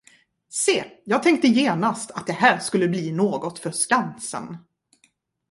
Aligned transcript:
Se, 0.49 0.83
jag 1.05 1.23
tänkte 1.23 1.47
genast, 1.47 2.11
att 2.11 2.27
det 2.27 2.33
här 2.33 2.59
skulle 2.59 2.87
bli 2.87 3.11
något 3.11 3.59
för 3.59 3.71
Skansen. 3.71 4.57